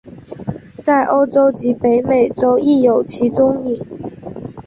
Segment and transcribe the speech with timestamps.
[0.81, 3.85] 在欧洲及北美洲亦有其踪影。